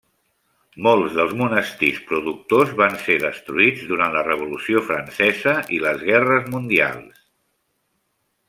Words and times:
Molts 0.85 1.17
dels 1.17 1.35
monestirs 1.41 1.99
productors 2.13 2.73
van 2.79 2.97
ser 3.03 3.19
destruïts 3.25 3.85
durant 3.91 4.17
la 4.17 4.25
Revolució 4.31 4.83
Francesa 4.91 5.57
i 5.77 5.83
les 5.85 6.03
guerres 6.11 6.53
mundials. 6.57 7.25